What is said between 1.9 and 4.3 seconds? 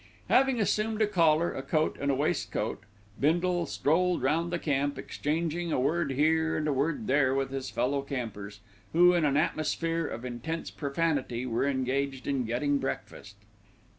and waistcoat, Bindle strolled